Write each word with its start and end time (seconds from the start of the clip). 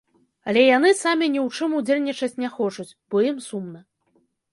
Але 0.51 0.61
яны 0.77 0.89
самі 0.99 1.27
ні 1.33 1.39
ў 1.45 1.59
чым 1.59 1.75
удзельнічаць 1.79 2.39
не 2.45 2.49
хочуць, 2.55 2.87
бо 3.13 3.21
ім 3.29 3.37
сумна. 3.49 3.83